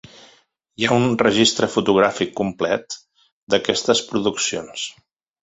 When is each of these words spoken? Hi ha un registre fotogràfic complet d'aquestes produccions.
Hi 0.83 0.87
ha 0.87 0.95
un 1.01 1.03
registre 1.21 1.69
fotogràfic 1.73 2.33
complet 2.41 2.97
d'aquestes 3.55 4.03
produccions. 4.11 4.89